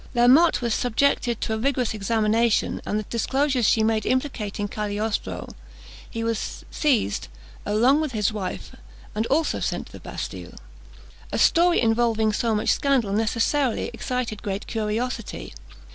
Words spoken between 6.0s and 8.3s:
he was seized, along with